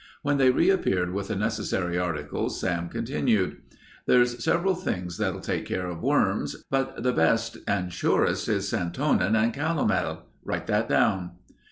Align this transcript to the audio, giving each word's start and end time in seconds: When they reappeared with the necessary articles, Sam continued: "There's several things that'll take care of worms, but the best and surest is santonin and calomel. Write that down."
When 0.23 0.37
they 0.37 0.49
reappeared 0.49 1.13
with 1.13 1.27
the 1.27 1.35
necessary 1.35 1.95
articles, 1.99 2.59
Sam 2.59 2.89
continued: 2.89 3.57
"There's 4.07 4.43
several 4.43 4.73
things 4.73 5.19
that'll 5.19 5.41
take 5.41 5.67
care 5.67 5.85
of 5.85 6.01
worms, 6.01 6.63
but 6.71 7.03
the 7.03 7.13
best 7.13 7.59
and 7.67 7.93
surest 7.93 8.49
is 8.49 8.67
santonin 8.67 9.35
and 9.35 9.53
calomel. 9.53 10.23
Write 10.43 10.65
that 10.65 10.89
down." 10.89 11.33